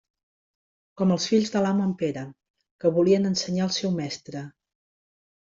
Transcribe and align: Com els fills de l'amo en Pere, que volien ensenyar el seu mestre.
Com 1.01 1.11
els 1.15 1.27
fills 1.33 1.51
de 1.57 1.61
l'amo 1.65 1.85
en 1.89 1.93
Pere, 2.01 2.23
que 2.85 2.93
volien 2.97 3.31
ensenyar 3.33 3.69
el 3.71 3.77
seu 3.79 3.97
mestre. 4.03 4.43